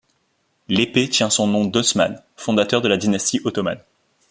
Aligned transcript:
L'épée 0.67 1.07
tient 1.09 1.29
son 1.29 1.45
nom 1.45 1.65
d'Osman, 1.65 2.23
fondateur 2.35 2.81
de 2.81 2.87
la 2.87 2.97
dynastie 2.97 3.39
ottomane. 3.43 3.83